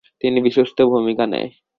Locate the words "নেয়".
1.27-1.49